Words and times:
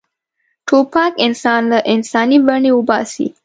توپک 0.67 1.11
انسان 1.25 1.61
له 1.71 1.79
انساني 1.93 2.37
بڼې 2.47 2.71
وباسي. 2.75 3.27